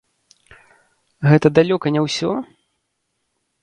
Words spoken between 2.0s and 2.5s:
ўсё?